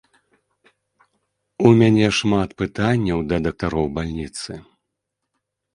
У 1.69 1.73
мяне 1.81 2.07
шмат 2.21 2.49
пытанняў 2.63 3.19
да 3.33 3.37
дактароў 3.51 3.85
бальніцы. 4.01 4.51